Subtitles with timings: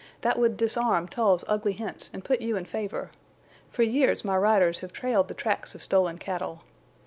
[0.21, 3.11] That would disarm Tull's ugly hints and put you in favor.
[3.69, 6.63] For years my riders have trailed the tracks of stolen cattle.